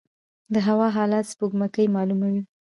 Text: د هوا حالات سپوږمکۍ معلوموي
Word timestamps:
د 0.53 0.55
هوا 0.67 0.87
حالات 0.95 1.25
سپوږمکۍ 1.33 1.85
معلوموي 1.95 2.41